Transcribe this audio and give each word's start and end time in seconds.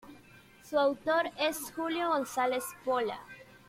Su 0.63 0.79
autor 0.79 1.29
es 1.37 1.71
Julio 1.75 2.07
González 2.07 2.63
Pola. 2.83 3.19